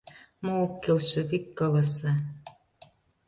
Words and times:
Мо 0.45 0.53
ок 0.65 0.73
келше, 0.83 1.21
вик 1.29 1.45
каласа. 1.57 2.11